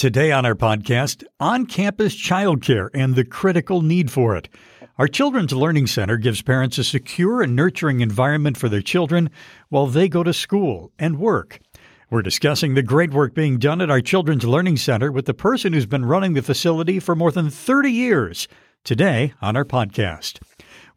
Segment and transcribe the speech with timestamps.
[0.00, 4.48] Today on our podcast, on campus childcare and the critical need for it.
[4.96, 9.28] Our Children's Learning Center gives parents a secure and nurturing environment for their children
[9.68, 11.60] while they go to school and work.
[12.08, 15.74] We're discussing the great work being done at our Children's Learning Center with the person
[15.74, 18.48] who's been running the facility for more than 30 years.
[18.84, 20.40] Today on our podcast.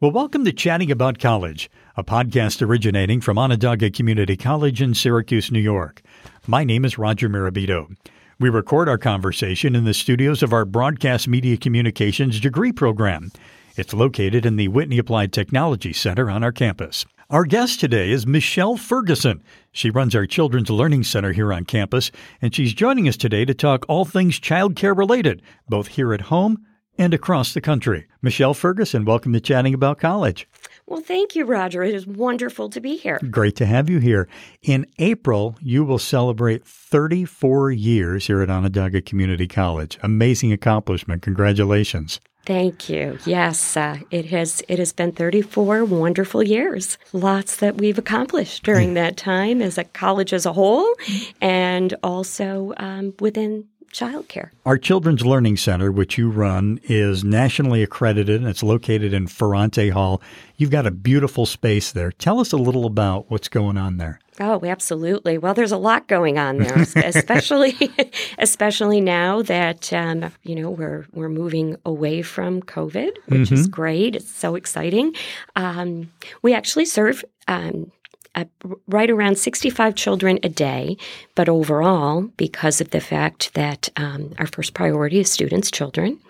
[0.00, 5.52] Well, welcome to Chatting About College, a podcast originating from Onondaga Community College in Syracuse,
[5.52, 6.00] New York.
[6.46, 7.94] My name is Roger Mirabito.
[8.40, 13.30] We record our conversation in the studios of our Broadcast Media Communications degree program.
[13.76, 17.06] It's located in the Whitney Applied Technology Center on our campus.
[17.30, 19.40] Our guest today is Michelle Ferguson.
[19.70, 22.10] She runs our Children's Learning Center here on campus,
[22.42, 26.66] and she's joining us today to talk all things childcare related, both here at home
[26.98, 28.06] and across the country.
[28.22, 30.48] Michelle Ferguson, welcome to Chatting About College.
[30.86, 31.82] Well, thank you, Roger.
[31.82, 33.18] It is wonderful to be here.
[33.30, 34.28] Great to have you here.
[34.62, 39.98] In April, you will celebrate 34 years here at Onondaga Community College.
[40.02, 41.22] Amazing accomplishment.
[41.22, 42.20] Congratulations.
[42.46, 43.18] Thank you.
[43.24, 46.98] Yes, uh, it has it has been 34 wonderful years.
[47.14, 50.94] Lots that we've accomplished during that time as a college as a whole,
[51.40, 54.50] and also um, within childcare.
[54.66, 59.90] Our Children's Learning Center, which you run, is nationally accredited and it's located in Ferrante
[59.90, 60.20] Hall.
[60.56, 62.12] You've got a beautiful space there.
[62.12, 64.20] Tell us a little about what's going on there.
[64.40, 65.38] Oh, absolutely.
[65.38, 67.76] Well, there's a lot going on there, especially
[68.38, 73.54] especially now that um, you know we're we're moving away from COVID, which mm-hmm.
[73.54, 74.16] is great.
[74.16, 75.14] It's so exciting.
[75.54, 77.92] Um, we actually serve um,
[78.34, 78.44] uh,
[78.88, 80.96] right around 65 children a day.
[81.34, 86.20] But overall, because of the fact that um, our first priority is students, children,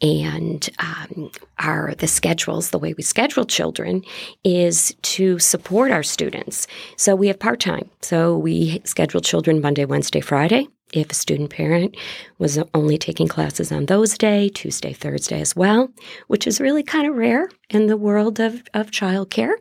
[0.00, 4.02] and um, our the schedules, the way we schedule children
[4.44, 6.66] is to support our students.
[6.96, 7.88] So we have part time.
[8.00, 11.96] So we schedule children Monday, Wednesday, Friday if a student parent
[12.38, 15.90] was only taking classes on those day, Tuesday, Thursday as well,
[16.28, 19.54] which is really kind of rare in the world of, of childcare.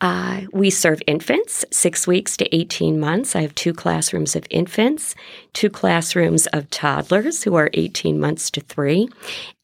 [0.00, 3.36] Uh, we serve infants, six weeks to 18 months.
[3.36, 5.14] I have two classrooms of infants,
[5.52, 9.08] two classrooms of toddlers who are 18 months to three,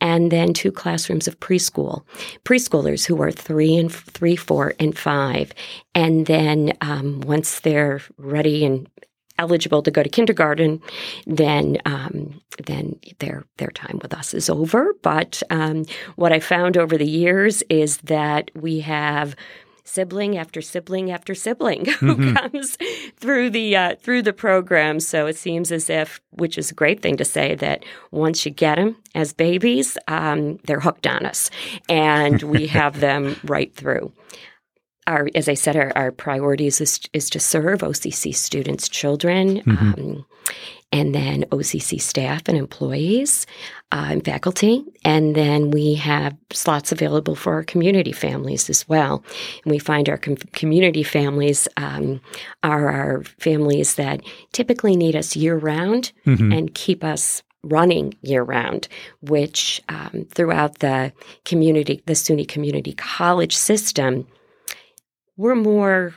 [0.00, 2.04] and then two classrooms of preschool,
[2.44, 5.52] preschoolers who are three and three, four, and five.
[5.94, 8.88] And then um, once they're ready and
[9.38, 10.82] eligible to go to kindergarten,
[11.26, 14.94] then um, then their their time with us is over.
[15.02, 15.84] But um,
[16.16, 19.34] what I found over the years is that we have
[19.88, 22.34] sibling after sibling after sibling who mm-hmm.
[22.34, 22.76] comes
[23.16, 25.00] through the uh, through the program.
[25.00, 28.52] So it seems as if, which is a great thing to say, that once you
[28.52, 31.50] get them as babies, um, they're hooked on us,
[31.88, 34.12] and we have them right through
[35.08, 39.94] our, as I said, our, our priorities is, is to serve OCC students' children, mm-hmm.
[39.94, 40.26] um,
[40.92, 43.46] and then OCC staff and employees
[43.90, 44.84] uh, and faculty.
[45.04, 49.24] And then we have slots available for our community families as well.
[49.64, 52.20] And we find our com- community families um,
[52.62, 56.52] are our families that typically need us year round mm-hmm.
[56.52, 58.88] and keep us running year round,
[59.20, 61.12] which um, throughout the
[61.44, 64.26] community, the SUNY Community College system,
[65.38, 66.14] we're more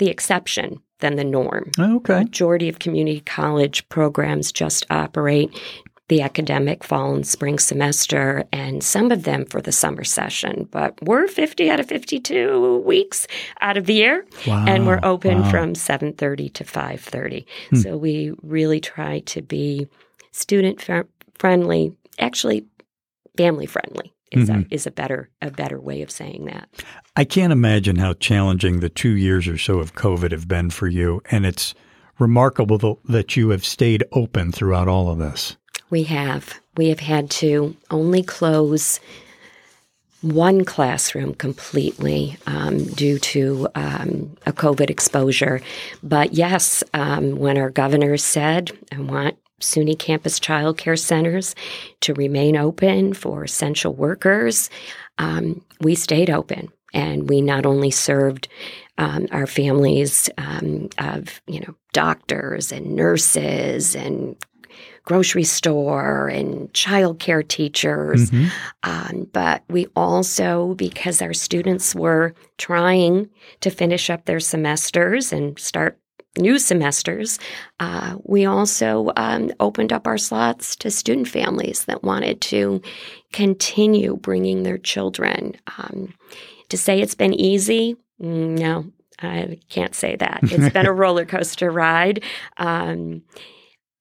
[0.00, 1.70] the exception than the norm.
[1.78, 2.14] Okay.
[2.14, 5.56] The majority of community college programs just operate
[6.08, 10.94] the academic fall and spring semester and some of them for the summer session but
[11.02, 13.26] we're 50 out of 52 weeks
[13.62, 14.62] out of the year wow.
[14.68, 15.50] and we're open wow.
[15.50, 17.76] from 7.30 to 5.30 hmm.
[17.76, 19.88] so we really try to be
[20.32, 20.86] student
[21.38, 22.66] friendly actually
[23.38, 24.62] family friendly is, mm-hmm.
[24.62, 26.68] a, is a better a better way of saying that.
[27.16, 30.88] I can't imagine how challenging the two years or so of COVID have been for
[30.88, 31.74] you, and it's
[32.18, 35.56] remarkable that you have stayed open throughout all of this.
[35.90, 36.60] We have.
[36.76, 38.98] We have had to only close
[40.22, 45.60] one classroom completely um, due to um, a COVID exposure.
[46.02, 51.54] But yes, um, when our governor said, I want SUNY campus child care centers
[52.00, 54.70] to remain open for essential workers,
[55.18, 56.68] um, we stayed open.
[56.94, 58.48] And we not only served
[58.98, 64.36] um, our families um, of, you know, doctors and nurses and
[65.04, 68.30] grocery store and child care teachers.
[68.30, 68.48] Mm-hmm.
[68.82, 73.28] Um, but we also, because our students were trying
[73.60, 75.98] to finish up their semesters and start
[76.38, 77.38] new semesters,
[77.80, 82.80] uh, we also um, opened up our slots to student families that wanted to
[83.32, 85.54] continue bringing their children.
[85.78, 86.14] Um,
[86.68, 88.86] to say it's been easy, no,
[89.20, 90.40] I can't say that.
[90.50, 92.22] It's been a roller coaster ride.
[92.56, 93.22] Um,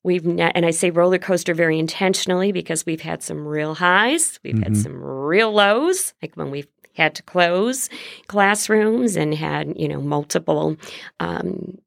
[0.04, 4.40] We've ne- and I say roller coaster very intentionally because we've had some real highs,
[4.44, 4.64] we've Mhm.
[4.64, 7.88] had some real lows, like when we've had to close
[8.26, 10.76] classrooms and had you know multiple
[11.20, 11.78] um,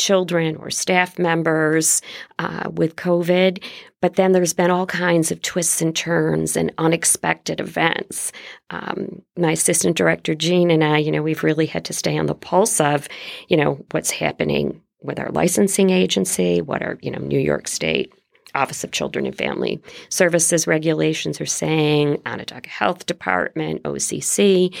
[0.00, 2.02] children or staff members
[2.38, 3.62] uh, with COVID.
[4.00, 8.32] But then there's been all kinds of twists and turns and unexpected events.
[8.70, 12.26] Um, my assistant director Jean and I, you know, we've really had to stay on
[12.26, 13.08] the pulse of,
[13.48, 18.12] you know, what's happening with our licensing agency, what our, you know, New York State
[18.54, 24.74] Office of Children and Family Services regulations are saying, Onondaga Health Department, OCC.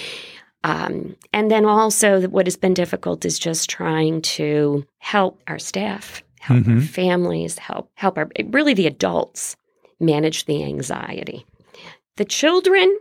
[0.62, 6.22] Um, and then also, what has been difficult is just trying to help our staff,
[6.38, 6.82] help our Mhm.
[6.82, 9.56] families, help help our really the adults
[9.98, 11.46] manage the anxiety.
[12.16, 12.94] The children,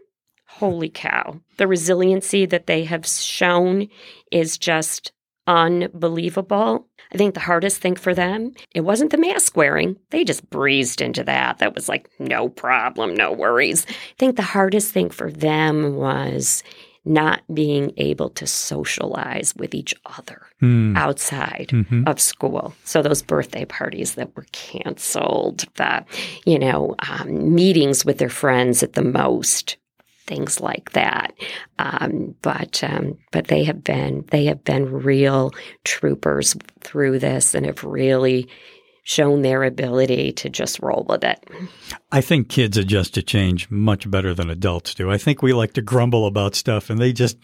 [0.48, 3.90] holy cow, the resiliency that they have shown
[4.32, 5.12] is just
[5.46, 6.86] unbelievable.
[7.12, 9.98] I think the hardest thing for them, it wasn't the mask wearing.
[10.12, 11.58] They just breezed into that.
[11.58, 13.86] That was like no problem, no worries.
[13.90, 16.64] I think the hardest thing for them was
[17.06, 20.96] not being able to socialize with each other Hmm.
[20.98, 22.07] outside Mhm.
[22.07, 22.74] of school.
[22.84, 26.04] So those birthday parties that were canceled, the
[26.46, 29.78] you know um, meetings with their friends at the most,
[30.28, 31.34] things like that.
[31.80, 35.52] Um, but um, but they have been they have been real
[35.86, 38.48] troopers through this and have really
[39.10, 41.44] shown their ability to just roll with it.
[42.12, 45.10] I think kids adjust to change much better than adults do.
[45.10, 47.38] I think we like to grumble about stuff and they just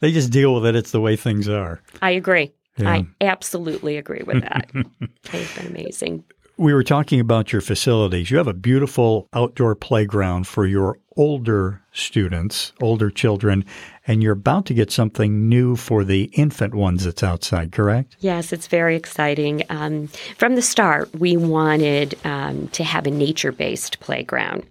[0.00, 0.74] they just deal with it.
[0.74, 1.80] It's the way things are.
[2.02, 2.52] I agree.
[2.76, 2.90] Yeah.
[2.90, 4.68] I absolutely agree with that.
[5.30, 6.24] They've been amazing.
[6.56, 8.30] We were talking about your facilities.
[8.30, 13.64] You have a beautiful outdoor playground for your older students, older children,
[14.06, 18.16] and you're about to get something new for the infant ones that's outside, correct?
[18.20, 19.62] Yes, it's very exciting.
[19.68, 24.66] Um, from the start, we wanted um, to have a nature based playground.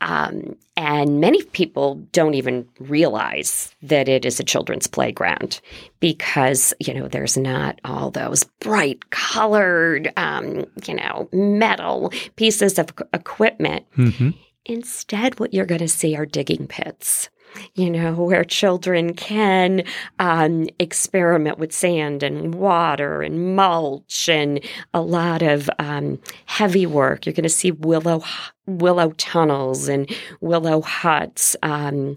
[0.00, 5.60] Um, and many people don't even realize that it is a children's playground
[5.98, 12.92] because, you know, there's not all those bright colored, um, you know, metal pieces of
[13.12, 13.86] equipment.
[13.96, 14.30] Mm-hmm.
[14.66, 17.28] Instead, what you're going to see are digging pits,
[17.74, 19.84] you know, where children can
[20.18, 24.60] um, experiment with sand and water and mulch and
[24.94, 27.26] a lot of um, heavy work.
[27.26, 28.22] You're going to see willow
[28.68, 30.10] willow tunnels and
[30.40, 31.56] willow huts.
[31.62, 32.16] Um,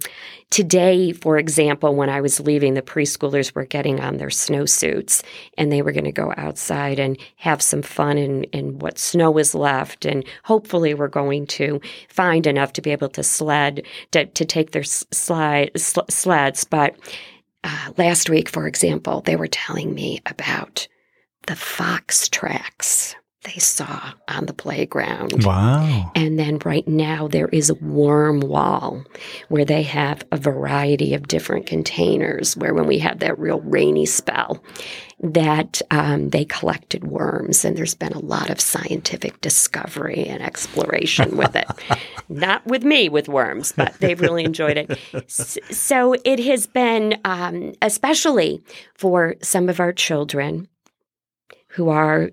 [0.50, 5.24] today, for example, when I was leaving, the preschoolers were getting on their snowsuits
[5.58, 9.38] and they were going to go outside and have some fun in, in what snow
[9.38, 10.06] is left.
[10.06, 14.72] And hopefully, we're going to find enough to be able to sled to, to take
[14.72, 16.66] their slide sl- sleds.
[16.66, 16.96] But
[17.64, 20.88] uh, last week, for example, they were telling me about
[21.48, 25.44] the fox tracks they saw on the playground.
[25.44, 26.12] Wow.
[26.16, 29.04] And then right now there is a worm wall
[29.50, 34.06] where they have a variety of different containers where when we had that real rainy
[34.06, 34.64] spell
[35.24, 41.38] that um, they collected worms and there's been a lot of scientific discovery and exploration
[41.38, 41.68] with it
[42.30, 45.00] not with me with worms but they've really enjoyed it
[45.72, 48.64] so it has been um, especially
[48.96, 50.68] for some of our children
[51.70, 52.32] who are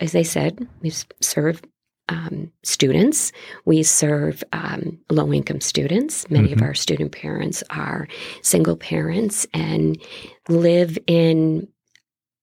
[0.00, 1.62] as I said, we serve
[2.10, 3.32] um, students.
[3.64, 6.28] We serve um, low income students.
[6.28, 6.62] Many of Mhm.
[6.66, 8.06] our student parents are
[8.42, 9.98] single parents and
[10.48, 11.66] live in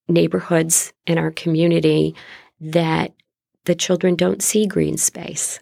[0.08, 2.16] neighborhoods in our community
[2.60, 3.14] that
[3.66, 5.60] the children don't see green space,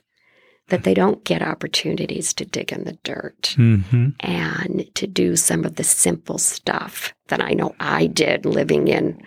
[0.69, 4.09] that they don't get opportunities to dig in the dirt Mm-hmm.
[4.21, 9.21] and to do some of the simple stuff that I know I did living in,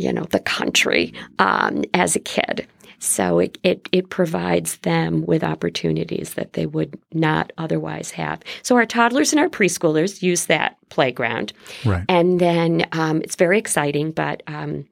[0.00, 2.66] you know, the country um, as a kid.
[3.02, 8.40] So it, it it provides them with opportunities that they would not otherwise have.
[8.62, 11.52] So our toddlers and our preschoolers use that playground,
[11.86, 12.04] Right.
[12.08, 14.12] and then um, it's very exciting.
[14.12, 14.84] But um,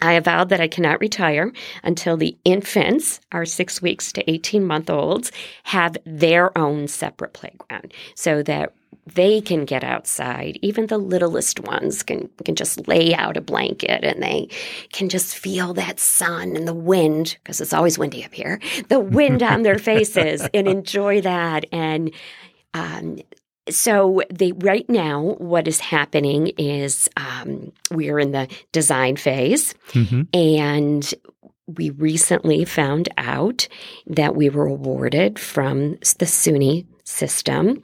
[0.00, 1.52] I have vowed that I cannot retire
[1.82, 5.32] until the infants, our six weeks to 18 month olds,
[5.64, 8.72] have their own separate playground so that
[9.14, 10.58] they can get outside.
[10.62, 14.48] Even the littlest ones can, can just lay out a blanket and they
[14.92, 19.00] can just feel that sun and the wind, because it's always windy up here, the
[19.00, 21.64] wind on their faces and enjoy that.
[21.72, 22.12] And
[22.74, 23.18] um,
[23.70, 30.22] so they right now what is happening is um, we're in the design phase Mm-hmm.
[30.34, 31.14] and
[31.66, 33.68] we recently found out
[34.06, 37.82] that we were awarded from the SUNY system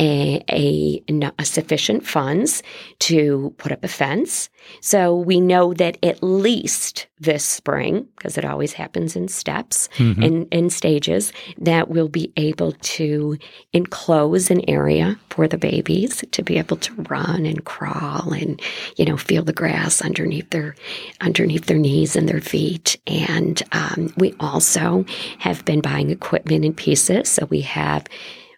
[0.00, 1.02] a, a,
[1.38, 2.62] a, sufficient funds
[3.00, 4.48] to put up a fence.
[4.80, 10.22] So we know that at least this spring, because it always happens in steps mm-hmm.
[10.22, 13.36] and in stages, that we'll be able to
[13.74, 18.60] enclose an area for the babies to be able to run and crawl and
[18.96, 20.74] you know feel the grass underneath their
[21.20, 22.98] underneath their knees and their feet.
[23.06, 25.04] And um, we also
[25.40, 28.06] have been buying equipment in pieces, so we have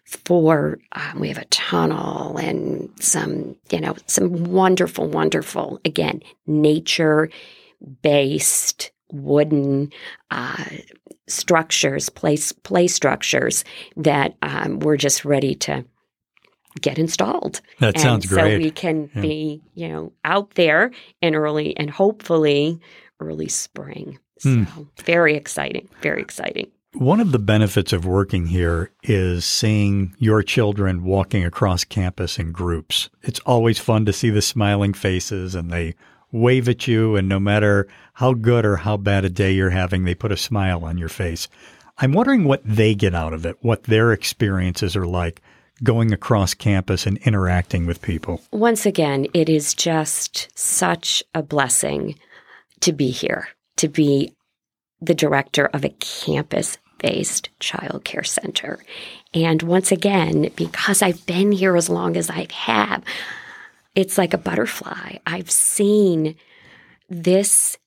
[0.05, 7.29] for um, we have a tunnel and some you know some wonderful wonderful again nature
[8.01, 9.91] based wooden
[10.31, 10.65] uh,
[11.27, 13.63] structures play play structures
[13.95, 15.85] that um, we're just ready to
[16.81, 19.21] get installed that and sounds great so we can yeah.
[19.21, 20.91] be you know out there
[21.21, 22.79] in early and hopefully
[23.19, 24.87] early spring so mm.
[25.03, 31.03] very exciting very exciting one of the benefits of working here is seeing your children
[31.03, 33.09] walking across campus in groups.
[33.21, 35.95] It's always fun to see the smiling faces and they
[36.31, 40.03] wave at you, and no matter how good or how bad a day you're having,
[40.03, 41.47] they put a smile on your face.
[41.99, 45.41] I'm wondering what they get out of it, what their experiences are like
[45.83, 48.41] going across campus and interacting with people.
[48.51, 52.17] Once again, it is just such a blessing
[52.79, 54.33] to be here, to be
[55.01, 58.79] the director of a campus based child care center.
[59.33, 63.03] And once again, because I've been here as long as I have,
[63.93, 65.17] it's like a butterfly.
[65.27, 66.35] I've seen
[67.09, 67.77] this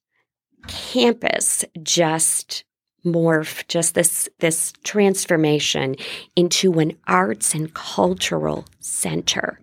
[0.68, 2.64] campus just
[3.04, 5.94] morph just this this transformation
[6.34, 9.60] into an arts and cultural center.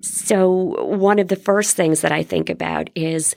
[0.00, 3.36] So one of the first things that I think about is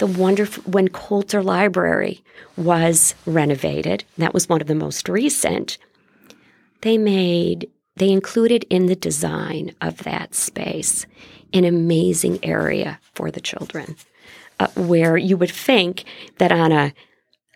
[0.00, 2.24] the wonderful when Coulter Library
[2.56, 4.02] was renovated.
[4.16, 5.78] That was one of the most recent.
[6.80, 11.06] They made they included in the design of that space
[11.52, 13.94] an amazing area for the children,
[14.58, 16.04] uh, where you would think
[16.38, 16.94] that on a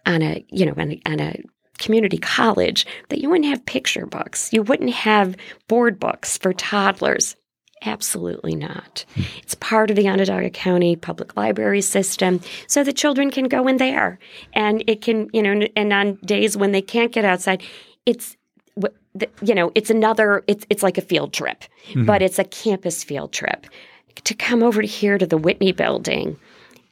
[0.04, 1.42] on a you know on a, on a
[1.78, 5.34] community college that you wouldn't have picture books, you wouldn't have
[5.66, 7.36] board books for toddlers.
[7.87, 9.05] Absolutely not.
[9.43, 13.76] It's part of the Onondaga County Public Library system, so the children can go in
[13.76, 14.19] there,
[14.53, 17.62] and it can, you know, and on days when they can't get outside,
[18.07, 18.37] it's
[19.43, 22.05] you know, it's another, it's it's like a field trip, mm-hmm.
[22.05, 23.67] but it's a campus field trip
[24.25, 26.37] to come over to here to the Whitney Building,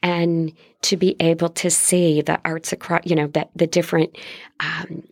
[0.01, 4.17] and to be able to see the arts across, you know, that the different
[4.59, 5.03] um,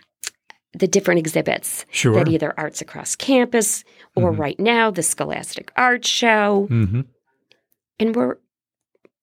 [0.73, 2.13] the different exhibits sure.
[2.13, 3.83] that either arts across campus
[4.15, 4.41] or mm-hmm.
[4.41, 6.67] right now the Scholastic Art Show.
[6.69, 7.01] Mm-hmm.
[7.99, 8.37] And we're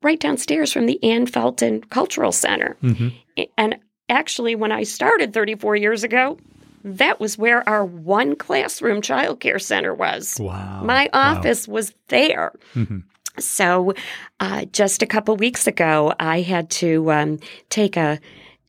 [0.02, 2.76] right downstairs from the Ann Felton Cultural Center.
[2.82, 3.08] Mm-hmm.
[3.56, 3.76] And
[4.08, 6.38] actually, when I started 34 years ago,
[6.84, 10.36] that was where our one classroom childcare center was.
[10.38, 10.82] Wow.
[10.84, 11.74] My office wow.
[11.74, 12.52] was there.
[12.74, 12.98] Mm-hmm.
[13.38, 13.94] So,
[14.40, 17.38] uh, just a couple weeks ago, I had to um,
[17.70, 18.18] take a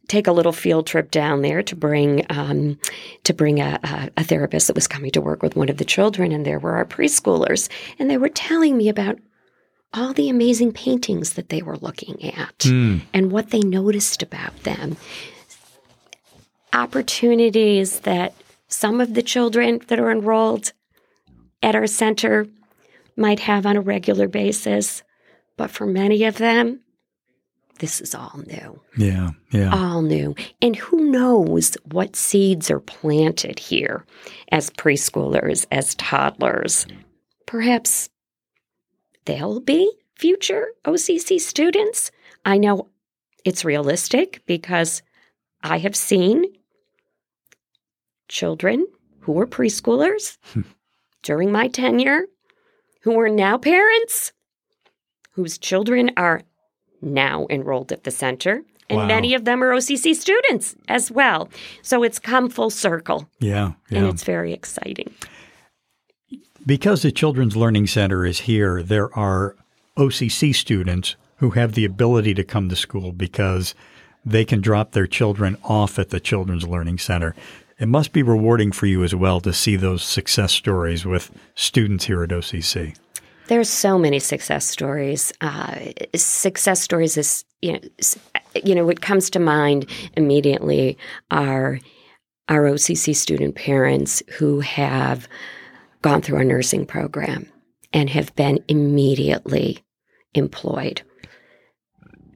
[0.10, 2.78] take a little field trip down there to bring um,
[3.24, 5.86] to bring a, a, a therapist that was coming to work with one of the
[5.86, 9.18] children, and there were our preschoolers, and they were telling me about
[9.94, 13.02] all the amazing paintings that they were looking at mm.
[13.14, 14.98] and what they noticed about them.
[16.74, 18.34] Opportunities that
[18.68, 20.74] some of the children that are enrolled
[21.64, 22.46] at our center
[23.16, 25.02] might have on a regular basis,
[25.58, 26.82] but for many of them,
[27.80, 28.80] this is all new.
[28.98, 29.74] Yeah, yeah.
[29.74, 30.36] All new.
[30.62, 34.06] And who knows what seeds are planted here
[34.52, 36.86] as preschoolers, as toddlers.
[37.46, 38.10] Perhaps
[39.26, 42.12] they'll be future OCC students.
[42.46, 42.90] I know
[43.46, 45.02] it's realistic because
[45.64, 46.46] I have seen
[48.28, 48.86] children
[49.22, 50.62] who were preschoolers hmm.
[51.24, 52.26] during my tenure
[53.02, 54.34] who are now parents
[55.32, 56.42] whose children are
[57.02, 58.64] now enrolled at the center.
[58.90, 59.06] And wow.
[59.06, 61.50] many of them are OCC students as well.
[61.84, 63.30] So it's come full circle.
[63.40, 64.00] Yeah, yeah.
[64.00, 65.14] And it's very exciting.
[66.66, 69.56] Because the Children's Learning Center is here, there are
[69.96, 73.76] OCC students who have the ability to come to school because
[74.26, 77.36] they can drop their children off at the Children's Learning Center.
[77.80, 82.06] It must be rewarding for you as well to see those success stories with students
[82.06, 82.98] here at OCC.
[83.50, 85.34] There's so many success stories.
[85.42, 85.76] Uh,
[86.16, 87.80] success stories is you know,
[88.64, 91.00] you know what comes to mind immediately
[91.32, 91.80] are
[92.48, 95.28] our OCC student parents who have
[96.04, 97.52] gone through our nursing program
[97.92, 99.80] and have been immediately
[100.36, 101.02] employed.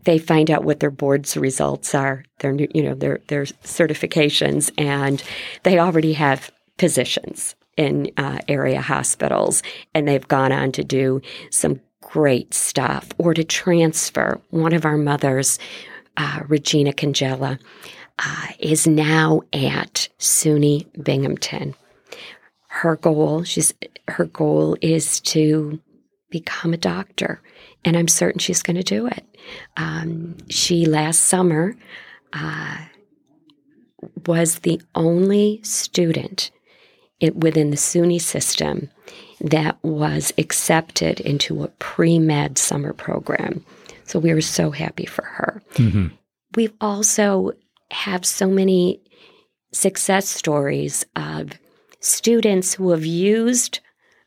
[0.05, 5.21] They find out what their board's results are, their you know their their certifications, and
[5.61, 9.63] they already have positions in uh, area hospitals,
[9.93, 14.39] and they've gone on to do some great stuff or to transfer.
[14.49, 15.59] One of our mothers,
[16.17, 17.59] uh, Regina Congella,
[18.19, 21.75] uh, is now at SUNY Binghamton.
[22.67, 23.73] Her goal, she's
[24.07, 25.79] her goal is to
[26.29, 27.41] become a doctor,
[27.85, 29.23] and I'm certain she's going to do it.
[29.77, 31.75] Um, she last summer
[32.33, 32.77] uh,
[34.25, 36.51] was the only student
[37.19, 38.89] it, within the SUNY system
[39.41, 43.65] that was accepted into a pre med summer program.
[44.05, 45.61] So we were so happy for her.
[45.75, 46.07] Mm-hmm.
[46.55, 47.53] We've also
[47.91, 49.01] have so many
[49.71, 51.51] success stories of
[51.99, 53.79] students who have used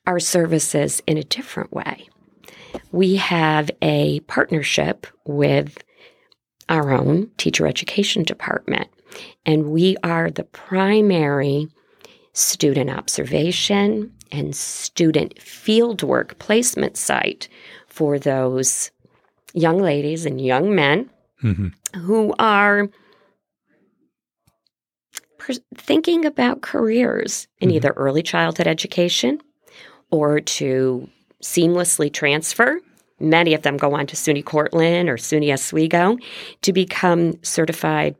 [0.06, 2.08] our services in a different way.
[2.92, 5.78] We have a partnership with
[6.68, 8.88] our own teacher education department,
[9.44, 11.68] and we are the primary
[12.36, 17.48] student observation and student fieldwork placement site
[17.86, 18.90] for those
[19.54, 21.08] young ladies and young men
[21.42, 21.68] mm-hmm.
[22.00, 22.88] who are
[25.74, 27.76] thinking about careers in mm-hmm.
[27.76, 29.40] either early childhood education
[30.10, 31.08] or to
[31.42, 32.80] seamlessly transfer.
[33.18, 36.18] Many of them go on to SUNY Cortland or SUNY Oswego
[36.62, 38.14] to become certified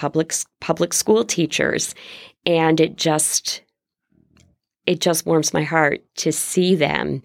[0.00, 1.94] public public school teachers,
[2.46, 3.62] and it just
[4.86, 7.22] it just warms my heart to see them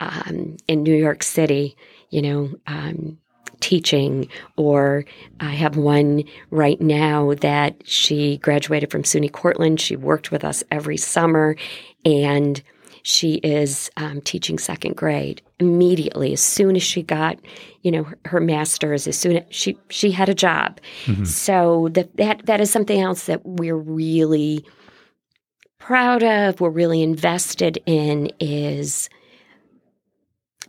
[0.00, 1.76] um, in New York City.
[2.10, 3.18] You know, um,
[3.60, 5.04] teaching, or
[5.40, 9.80] I have one right now that she graduated from SUNY Cortland.
[9.80, 11.56] She worked with us every summer,
[12.04, 12.62] and
[13.08, 17.38] she is um, teaching second grade immediately as soon as she got
[17.80, 21.24] you know her, her master's as soon as she she had a job mm-hmm.
[21.24, 24.62] so that that that is something else that we're really
[25.78, 29.08] proud of we're really invested in is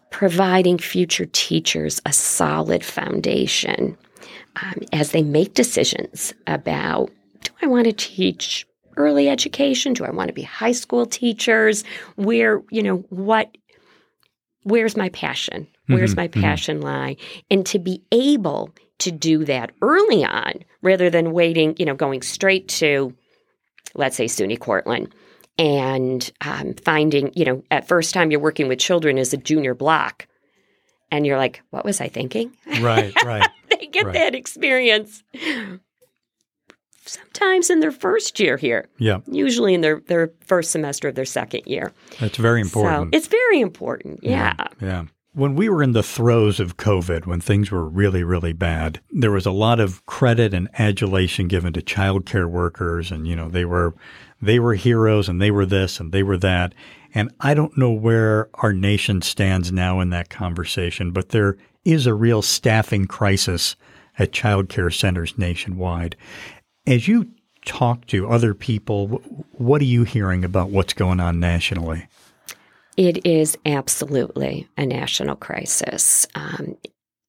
[0.09, 3.97] providing future teachers a solid foundation
[4.63, 8.65] um, as they make decisions about do I want to teach
[8.99, 9.93] early education?
[9.93, 11.83] Do I want to be high school teachers?
[12.15, 13.55] Where, you know, what,
[14.63, 15.67] where's my passion?
[15.87, 16.41] Where's mm-hmm, my mm-hmm.
[16.41, 16.85] passion mm-hmm.
[16.85, 17.15] lie?
[17.49, 22.21] And to be able to do that early on rather than waiting, you know, going
[22.21, 23.15] straight to,
[23.95, 25.13] let's say, SUNY Cortland
[25.57, 29.73] and um, finding, you know, at first time you're working with children as a junior
[29.73, 30.27] block,
[31.11, 32.51] and you're like, what was I thinking?
[32.81, 33.49] Right, right.
[33.69, 34.13] they get right.
[34.13, 35.23] that experience
[37.09, 38.87] sometimes in their first year here.
[38.97, 39.19] Yeah.
[39.27, 41.91] Usually in their, their first semester of their second year.
[42.19, 43.13] That's very important.
[43.13, 44.19] So it's very important.
[44.23, 44.53] Yeah.
[44.57, 44.67] yeah.
[44.81, 45.05] Yeah.
[45.33, 49.31] When we were in the throes of COVID, when things were really, really bad, there
[49.31, 53.63] was a lot of credit and adulation given to childcare workers, and you know they
[53.63, 53.93] were
[54.41, 56.73] they were heroes and they were this and they were that.
[57.13, 62.07] And I don't know where our nation stands now in that conversation, but there is
[62.07, 63.75] a real staffing crisis
[64.17, 66.15] at childcare centers nationwide.
[66.89, 67.29] As you
[67.65, 69.07] talk to other people,
[69.51, 72.07] what are you hearing about what's going on nationally?
[72.97, 76.25] It is absolutely a national crisis.
[76.33, 76.75] Um,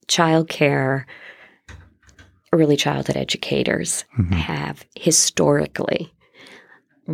[0.09, 1.07] child care,
[2.55, 4.33] early childhood educators mm-hmm.
[4.33, 6.11] have historically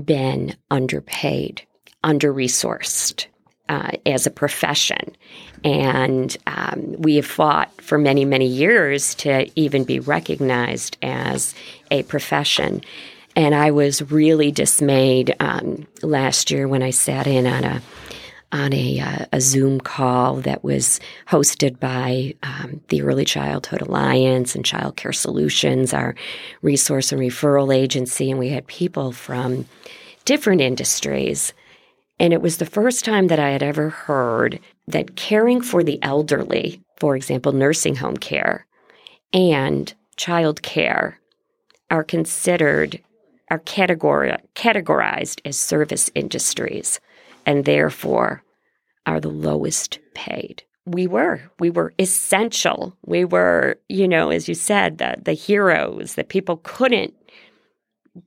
[0.05, 1.63] been underpaid,
[2.05, 3.27] under resourced
[3.69, 5.17] uh, as a profession.
[5.65, 11.55] And um, we have fought for many, many years to even be recognized as
[11.91, 12.83] a profession.
[13.35, 17.83] And I was really dismayed um, last year when I sat in on a
[18.53, 24.55] on a, uh, a Zoom call that was hosted by um, the Early Childhood Alliance
[24.55, 26.15] and Child Care Solutions, our
[26.63, 29.67] resource and referral agency, and we had people from
[30.25, 31.53] different industries.
[32.19, 35.99] And it was the first time that I had ever heard that caring for the
[36.03, 38.67] elderly, for example, nursing home care
[39.33, 41.21] and child care,
[41.91, 43.01] are considered,
[43.51, 47.01] are categori- categorized as service industries
[47.45, 48.43] and therefore
[49.05, 50.63] are the lowest paid.
[50.87, 51.43] We were.
[51.59, 52.97] We were essential.
[53.05, 57.15] We were, you know, as you said, the, the heroes that people couldn't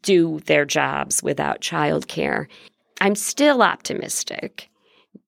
[0.02, 2.48] do their jobs without childcare.
[3.02, 4.70] I'm still optimistic,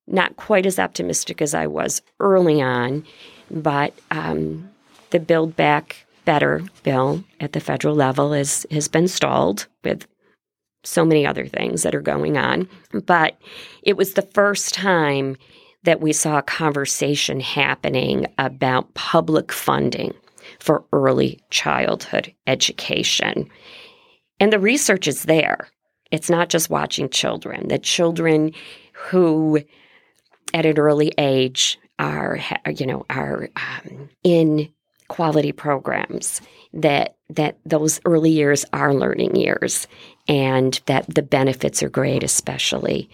[0.07, 3.05] not quite as optimistic as I was early on,
[3.49, 4.69] but um,
[5.12, 10.05] the Build Back Better bill at the federal level is, has been stalled with
[10.84, 12.67] so many other things that are going on.
[13.05, 13.38] But
[13.84, 15.38] it was the first time
[15.84, 20.13] that we saw a conversation happening about public funding
[20.60, 23.49] for early childhood education.
[24.39, 25.69] And the research is there.
[26.12, 28.54] It's not just watching children, that children
[28.93, 29.62] who
[30.54, 32.39] at an early age are,
[32.76, 34.71] you know, are um, in
[35.08, 36.41] quality programs
[36.74, 39.88] that that those early years are learning years
[40.28, 43.10] and that the benefits are great especially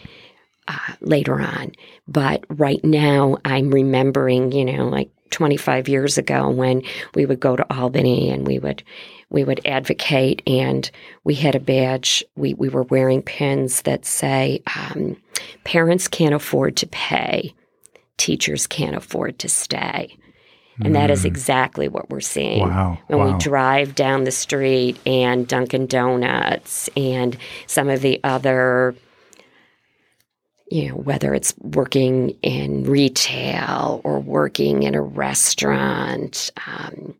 [0.68, 1.72] uh, later on.
[2.08, 6.84] But right now i'm remembering you know like 25 years ago when
[7.16, 8.84] we would go to albany and we would
[9.30, 10.90] we would advocate and
[11.24, 15.18] we had a badge we, we were wearing pins that say um,
[15.64, 17.54] parents can't afford to pay
[18.18, 20.18] teachers can't afford to stay
[20.84, 21.26] and that is mm.
[21.26, 22.98] exactly what we're seeing wow.
[23.08, 23.34] when wow.
[23.34, 27.36] we drive down the street and Dunkin' Donuts and
[27.66, 28.96] some of the other,
[30.70, 37.16] you know, whether it's working in retail or working in a restaurant, um,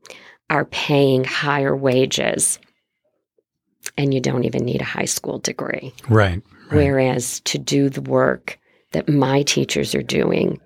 [0.50, 2.60] are paying higher wages.
[3.98, 5.94] And you don't even need a high school degree.
[6.10, 6.42] Right.
[6.42, 6.44] right.
[6.72, 8.60] Whereas to do the work
[8.92, 10.60] that my teachers are doing,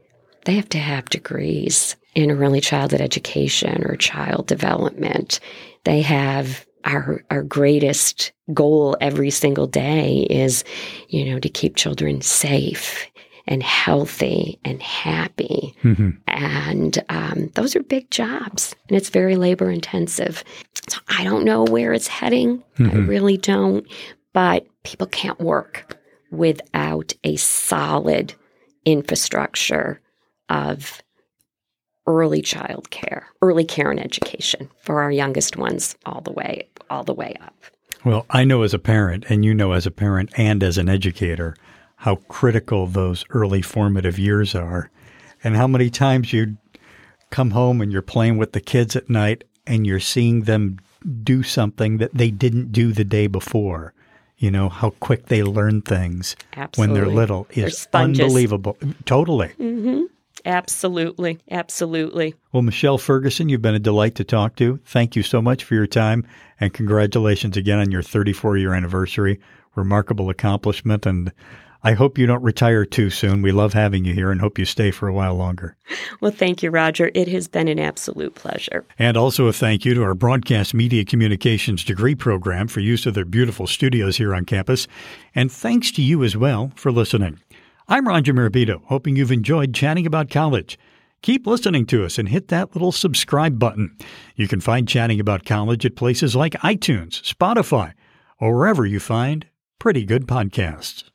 [0.45, 5.39] they have to have degrees in early childhood education or child development.
[5.83, 10.63] They have our our greatest goal every single day is,
[11.09, 13.07] you know, to keep children safe
[13.47, 15.75] and healthy and happy.
[15.83, 16.09] Mm-hmm.
[16.27, 20.43] And um, those are big jobs, and it's very labor intensive.
[20.89, 22.63] So I don't know where it's heading.
[22.77, 22.97] Mm-hmm.
[22.97, 23.85] I really don't.
[24.33, 25.97] But people can't work
[26.31, 28.33] without a solid
[28.85, 29.99] infrastructure
[30.49, 31.01] of
[32.07, 37.03] early child care, early care and education for our youngest ones all the way all
[37.03, 37.55] the way up.
[38.03, 40.89] Well, I know as a parent and you know as a parent and as an
[40.89, 41.55] educator
[42.01, 44.89] how critical those early formative years are
[45.43, 46.57] and how many times you
[47.29, 50.79] come home and you're playing with the kids at night and you're seeing them
[51.21, 53.93] do something that they didn't do the day before.
[54.39, 56.95] You know, how quick they learn things Absolutely.
[56.95, 58.77] when they're little is unbelievable.
[59.05, 59.49] Totally.
[59.59, 60.05] Mm-hmm.
[60.43, 61.37] Absolutely.
[61.51, 62.33] Absolutely.
[62.51, 64.79] Well, Michelle Ferguson, you've been a delight to talk to.
[64.85, 66.25] Thank you so much for your time
[66.59, 69.39] and congratulations again on your 34 year anniversary.
[69.75, 71.05] Remarkable accomplishment.
[71.05, 71.31] And
[71.83, 73.41] I hope you don't retire too soon.
[73.41, 75.75] We love having you here and hope you stay for a while longer.
[76.19, 77.09] Well, thank you, Roger.
[77.15, 78.85] It has been an absolute pleasure.
[78.99, 83.15] And also a thank you to our Broadcast Media Communications degree program for use of
[83.15, 84.87] their beautiful studios here on campus.
[85.33, 87.39] And thanks to you as well for listening.
[87.87, 90.77] I'm Roger Mirabito, hoping you've enjoyed chatting about college.
[91.23, 93.95] Keep listening to us and hit that little subscribe button.
[94.35, 97.93] You can find Chatting About College at places like iTunes, Spotify,
[98.39, 99.45] or wherever you find
[99.77, 101.10] pretty good podcasts.